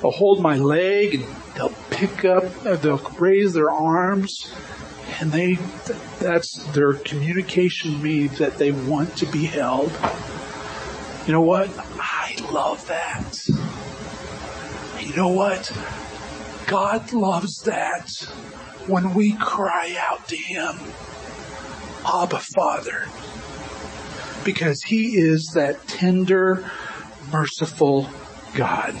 [0.01, 4.51] they'll hold my leg and they'll pick up, uh, they'll raise their arms
[5.19, 5.59] and they,
[6.17, 9.91] that's their communication me that they want to be held.
[11.27, 11.69] You know what?
[11.99, 13.47] I love that.
[14.99, 15.71] You know what?
[16.67, 18.09] God loves that
[18.87, 20.77] when we cry out to Him,
[22.05, 23.07] Abba Father,
[24.43, 26.69] because He is that tender,
[27.31, 28.09] merciful
[28.53, 28.95] God.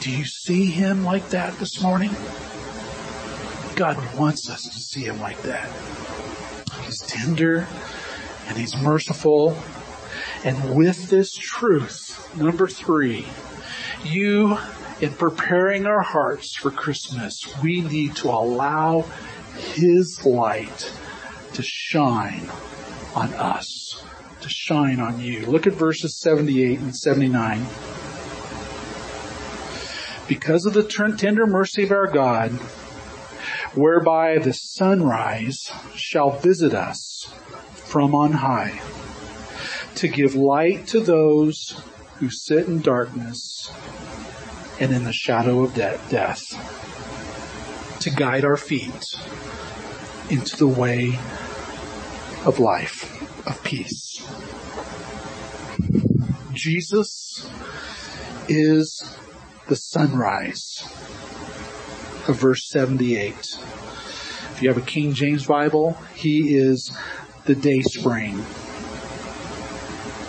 [0.00, 2.10] Do you see him like that this morning?
[3.76, 5.70] God wants us to see him like that.
[6.84, 7.66] He's tender
[8.46, 9.56] and he's merciful.
[10.42, 13.26] And with this truth, number three,
[14.04, 14.56] you,
[15.00, 19.02] in preparing our hearts for Christmas, we need to allow
[19.56, 20.92] his light
[21.54, 22.48] to shine
[23.14, 24.04] on us,
[24.42, 25.46] to shine on you.
[25.46, 27.66] Look at verses 78 and 79
[30.28, 32.52] because of the tender mercy of our God,
[33.74, 37.28] whereby the sunrise shall visit us
[37.74, 38.80] from on high,
[39.96, 41.82] to give light to those
[42.18, 43.72] who sit in darkness
[44.80, 46.40] and in the shadow of de- death,
[48.00, 49.14] to guide our feet
[50.30, 51.18] into the way
[52.46, 54.24] of life, of peace.
[56.54, 57.46] Jesus
[58.48, 59.04] is
[59.68, 60.82] the sunrise
[62.26, 63.34] of verse 78.
[63.34, 66.90] If you have a King James Bible, he is
[67.44, 68.44] the day spring.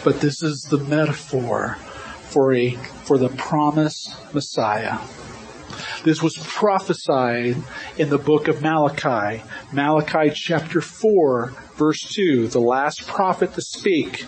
[0.04, 1.78] But this is the metaphor
[2.32, 2.72] for a,
[3.06, 5.00] for the promised Messiah.
[6.04, 7.58] This was prophesied
[7.98, 14.26] in the book of Malachi, Malachi chapter 4, verse 2, the last prophet to speak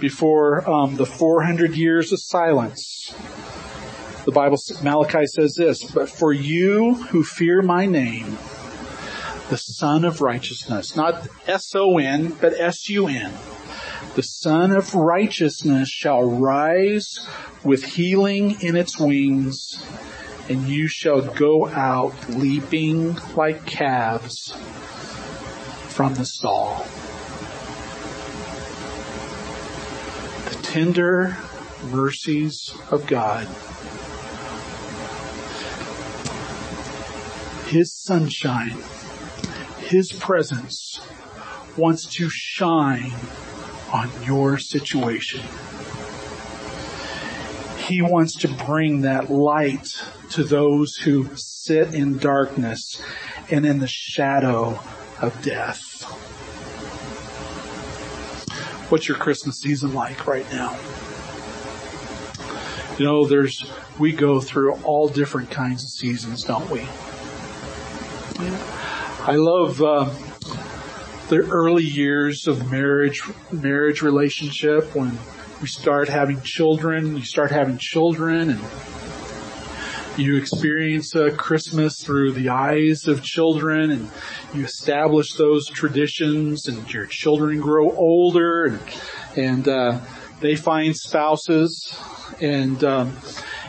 [0.00, 3.14] before um, the 400 years of silence
[4.24, 8.38] the Bible, Malachi says this, but for you who fear my name,
[9.50, 13.34] the son of Righteousness, not S-O-N, but S-U-N,
[14.14, 17.18] the Sun of Righteousness shall rise
[17.64, 19.84] with healing in its wings,
[20.48, 24.52] and you shall go out leaping like calves
[25.88, 26.86] from the stall.
[30.48, 31.36] The tender
[31.90, 33.48] mercies of God
[37.66, 38.78] His sunshine,
[39.78, 41.00] His presence
[41.76, 43.12] wants to shine
[43.94, 45.40] on your situation.
[47.78, 53.00] He wants to bring that light to those who sit in darkness
[53.50, 54.80] and in the shadow
[55.20, 56.02] of death.
[58.90, 60.76] What's your Christmas season like right now?
[62.98, 63.64] You know, there's,
[63.98, 66.80] we go through all different kinds of seasons, don't we?
[69.26, 70.10] I love uh,
[71.28, 75.18] the early years of marriage, marriage relationship when
[75.60, 77.16] we start having children.
[77.16, 78.60] You start having children, and
[80.18, 84.10] you experience uh, Christmas through the eyes of children, and
[84.52, 88.80] you establish those traditions, and your children grow older, and
[89.36, 90.00] and uh,
[90.40, 91.96] they find spouses
[92.40, 93.16] and, um,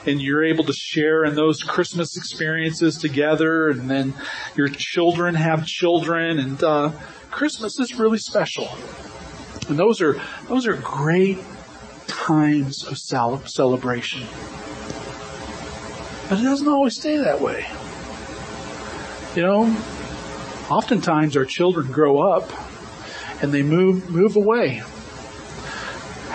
[0.05, 4.13] and you're able to share in those Christmas experiences together and then
[4.55, 6.91] your children have children and, uh,
[7.31, 8.69] Christmas is really special.
[9.67, 11.39] And those are, those are great
[12.07, 14.25] times of celebration.
[16.29, 17.65] But it doesn't always stay that way.
[19.35, 19.63] You know,
[20.69, 22.49] oftentimes our children grow up
[23.41, 24.81] and they move, move away.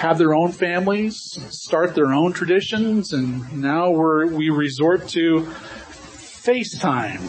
[0.01, 5.47] Have their own families, start their own traditions, and now we're, we resort to
[6.41, 7.21] FaceTime,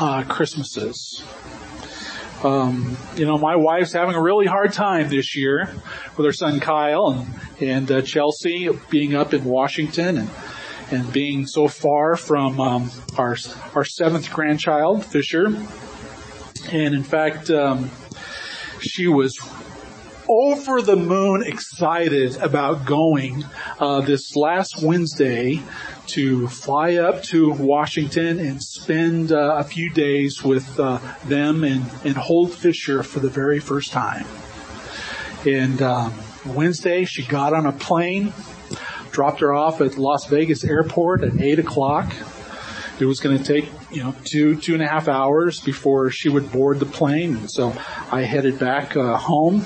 [0.00, 1.22] uh, Christmases.
[2.42, 5.70] Um, you know, my wife's having a really hard time this year
[6.16, 10.30] with her son Kyle and, and uh, Chelsea being up in Washington and
[10.90, 13.36] and being so far from um, our
[13.74, 15.46] our seventh grandchild Fisher.
[16.72, 17.90] And in fact, um,
[18.80, 19.38] she was
[20.30, 23.44] over the moon excited about going
[23.80, 25.60] uh, this last Wednesday
[26.06, 31.84] to fly up to Washington and spend uh, a few days with uh, them and,
[32.04, 34.24] and hold Fisher for the very first time.
[35.44, 36.14] And um,
[36.46, 38.32] Wednesday, she got on a plane,
[39.10, 42.14] dropped her off at Las Vegas airport at eight o'clock.
[43.00, 46.28] It was going to take, you know, two, two and a half hours before she
[46.28, 47.34] would board the plane.
[47.34, 47.74] And so
[48.12, 49.64] I headed back uh, home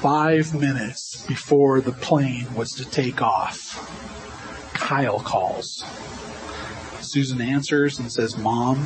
[0.00, 3.74] five minutes before the plane was to take off,
[4.72, 5.84] Kyle calls.
[7.00, 8.78] Susan answers and says, Mom,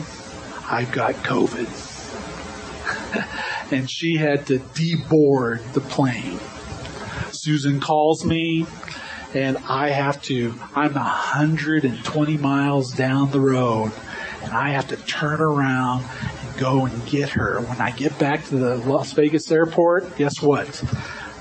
[0.71, 1.69] I've got COVID.
[3.73, 6.41] and she had to deboard the plane.
[7.31, 8.67] Susan calls me
[9.35, 13.93] and I have to, I'm 120 miles down the road
[14.43, 16.07] and I have to turn around
[16.57, 17.61] go and get her.
[17.61, 20.67] When I get back to the Las Vegas airport, guess what?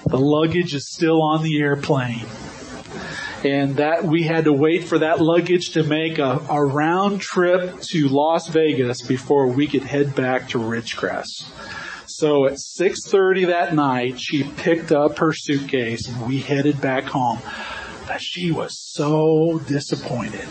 [0.07, 2.26] The luggage is still on the airplane.
[3.43, 7.82] And that we had to wait for that luggage to make a, a round trip
[7.89, 11.45] to Las Vegas before we could head back to Ridgecrest.
[12.07, 17.39] So at 6.30 that night, she picked up her suitcase and we headed back home.
[18.05, 20.47] But she was so disappointed.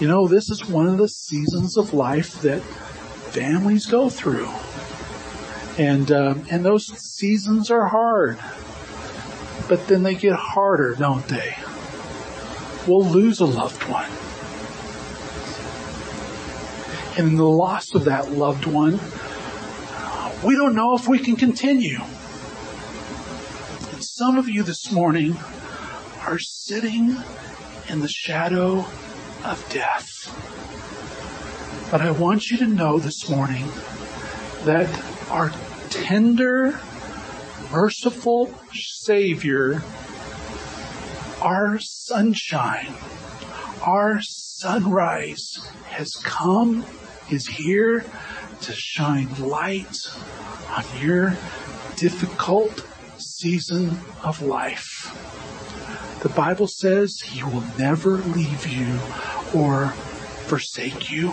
[0.00, 4.48] You know, this is one of the seasons of life that families go through.
[5.76, 8.38] And, uh, and those seasons are hard.
[9.68, 11.56] But then they get harder, don't they?
[12.86, 14.10] We'll lose a loved one.
[17.18, 19.00] And in the loss of that loved one,
[20.46, 21.98] we don't know if we can continue.
[23.92, 25.36] And some of you this morning
[26.20, 27.16] are sitting
[27.88, 28.86] in the shadow
[29.44, 30.28] of death.
[31.90, 33.66] But I want you to know this morning
[34.64, 34.88] that
[35.30, 35.52] our
[35.90, 36.78] tender,
[37.72, 39.82] merciful Savior,
[41.40, 42.92] our sunshine,
[43.82, 46.84] our sunrise has come,
[47.30, 48.04] is here
[48.62, 49.96] to shine light
[50.76, 51.36] on your
[51.96, 52.84] difficult
[53.18, 55.37] season of life.
[56.22, 58.98] The Bible says He will never leave you
[59.54, 59.88] or
[60.46, 61.32] forsake you.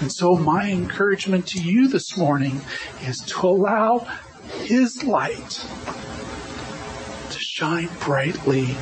[0.00, 2.62] And so my encouragement to you this morning
[3.02, 4.06] is to allow
[4.62, 5.66] His light
[7.30, 8.74] to shine brightly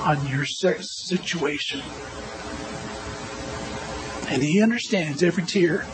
[0.00, 1.82] on your situation.
[4.28, 5.84] And He understands every tear.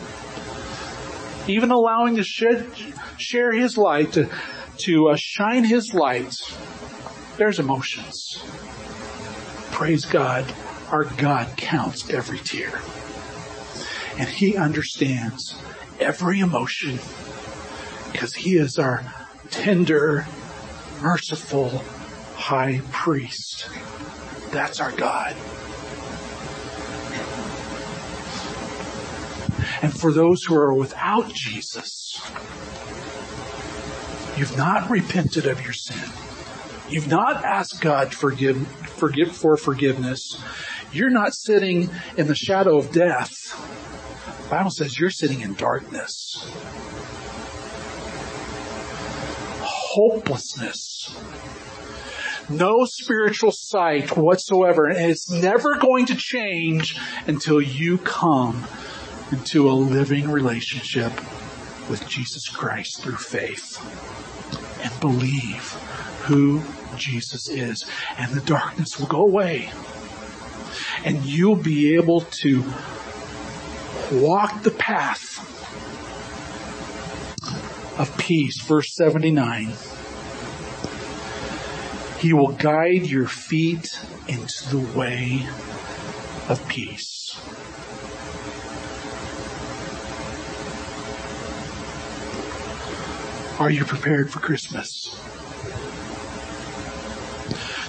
[1.47, 2.71] Even allowing to shed,
[3.17, 4.29] share His light, to,
[4.77, 6.35] to uh, shine His light,
[7.37, 8.43] there's emotions.
[9.71, 10.45] Praise God.
[10.91, 12.81] Our God counts every tear
[14.17, 15.55] and he understands
[15.99, 16.99] every emotion
[18.11, 19.03] because he is our
[19.49, 20.25] tender,
[21.01, 21.83] merciful
[22.35, 23.67] high priest.
[24.51, 25.35] That's our God.
[29.81, 32.21] And for those who are without Jesus,
[34.37, 36.09] you've not repented of your sin.
[36.89, 40.41] You've not asked God forgive, forgive for forgiveness.
[40.91, 43.31] You're not sitting in the shadow of death
[44.45, 46.47] the Bible says you're sitting in darkness.
[49.61, 51.17] Hopelessness.
[52.47, 54.85] No spiritual sight whatsoever.
[54.85, 58.67] And it's never going to change until you come
[59.31, 61.11] into a living relationship
[61.89, 63.81] with Jesus Christ through faith
[64.83, 65.75] and believe
[66.25, 66.61] who
[66.97, 67.85] Jesus is.
[68.17, 69.71] And the darkness will go away.
[71.03, 72.63] And you'll be able to
[74.11, 75.39] walk the path
[77.99, 78.61] of peace.
[78.61, 79.73] Verse 79.
[82.19, 85.47] He will guide your feet into the way
[86.49, 87.39] of peace.
[93.59, 95.15] Are you prepared for Christmas?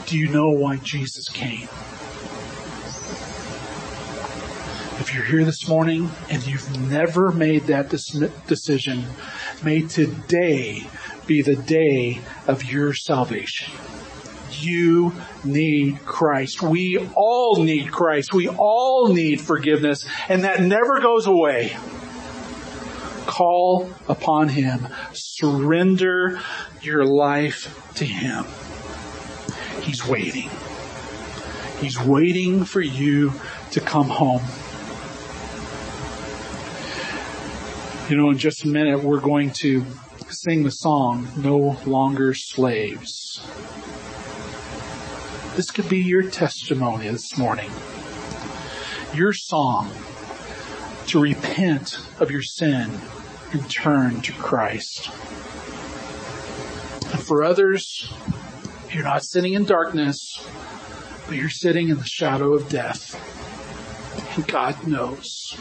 [0.06, 1.68] Do you know why Jesus came?
[5.00, 9.04] If you're here this morning and you've never made that decision,
[9.64, 10.88] may today
[11.26, 13.72] be the day of your salvation.
[14.52, 15.12] You
[15.44, 16.62] need Christ.
[16.62, 18.32] We all need Christ.
[18.32, 21.76] We all need forgiveness, and that never goes away.
[23.26, 24.86] Call upon Him.
[25.12, 26.40] Surrender
[26.80, 28.46] your life to Him.
[29.86, 30.50] He's waiting.
[31.78, 33.32] He's waiting for you
[33.70, 34.42] to come home.
[38.10, 39.86] You know, in just a minute, we're going to
[40.28, 43.40] sing the song, No Longer Slaves.
[45.54, 47.70] This could be your testimony this morning.
[49.14, 49.92] Your song
[51.06, 52.90] to repent of your sin
[53.52, 55.10] and turn to Christ.
[57.12, 58.12] And for others,
[58.94, 60.18] you're not sitting in darkness,
[61.26, 63.14] but you're sitting in the shadow of death.
[64.36, 65.56] And God knows.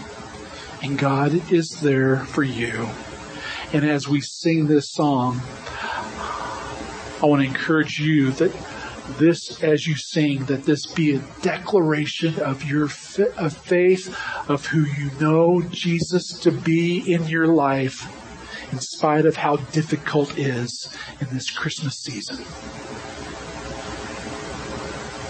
[0.82, 2.88] And God is there for you.
[3.74, 5.42] And as we sing this song,
[7.22, 8.52] I want to encourage you that
[9.18, 12.86] this, as you sing, that this be a declaration of your
[13.38, 14.16] of faith,
[14.48, 18.08] of who you know Jesus to be in your life,
[18.72, 20.90] in spite of how difficult it is
[21.22, 22.44] in this Christmas season.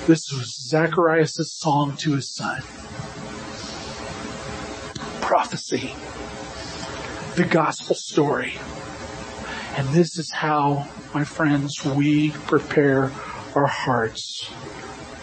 [0.07, 2.61] This was Zacharias' song to his son.
[5.19, 5.95] Prophecy.
[7.35, 8.53] The gospel story.
[9.75, 13.11] And this is how, my friends, we prepare
[13.55, 14.47] our hearts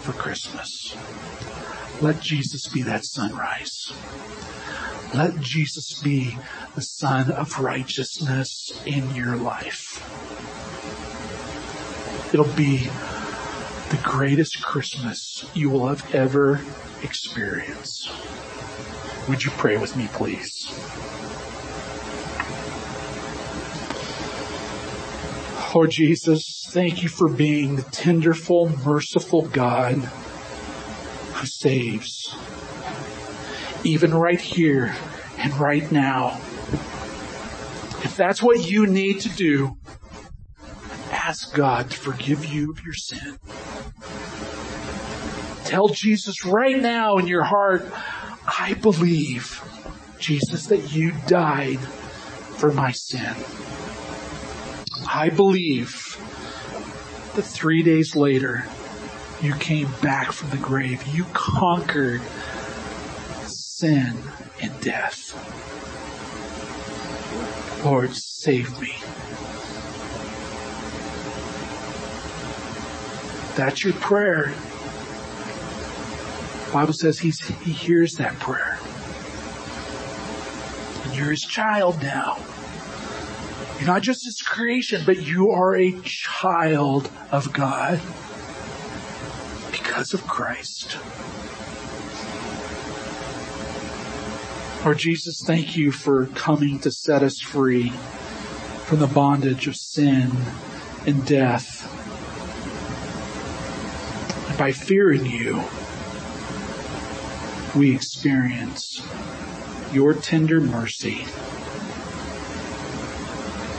[0.00, 0.96] for Christmas.
[2.00, 3.92] Let Jesus be that sunrise.
[5.14, 6.36] Let Jesus be
[6.74, 10.02] the sun of righteousness in your life.
[12.34, 12.88] It'll be
[13.92, 16.62] the greatest Christmas you will have ever
[17.02, 18.10] experienced.
[19.28, 20.50] Would you pray with me, please?
[25.74, 32.34] Lord Jesus, thank you for being the tenderful, merciful God who saves.
[33.84, 34.96] Even right here
[35.36, 36.40] and right now.
[38.04, 39.76] If that's what you need to do,
[41.10, 43.38] ask God to forgive you of your sin.
[45.72, 47.90] Tell Jesus right now in your heart,
[48.46, 49.64] I believe,
[50.18, 53.34] Jesus, that you died for my sin.
[55.08, 56.18] I believe
[57.34, 58.66] that three days later,
[59.40, 61.06] you came back from the grave.
[61.06, 62.20] You conquered
[63.46, 64.18] sin
[64.60, 65.32] and death.
[67.82, 68.92] Lord, save me.
[73.56, 74.52] That's your prayer.
[76.72, 78.78] Bible says he hears that prayer.
[81.04, 82.38] And you're his child now.
[83.78, 88.00] You're not just his creation, but you are a child of God
[89.70, 90.96] because of Christ.
[94.84, 97.90] Lord Jesus, thank you for coming to set us free
[98.86, 100.30] from the bondage of sin
[101.06, 101.88] and death.
[104.48, 105.62] And by fearing you,
[107.74, 109.02] we experience
[109.92, 111.26] your tender mercy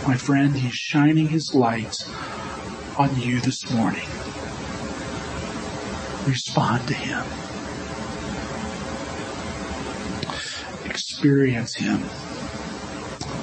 [0.07, 1.95] my friend, He's shining His light
[2.97, 4.07] on you this morning.
[6.25, 7.25] Respond to Him.
[10.85, 12.03] Experience Him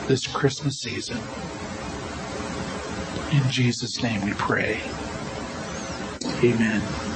[0.07, 1.19] this Christmas season.
[3.33, 4.83] In Jesus' name we pray.
[6.45, 7.10] Amen.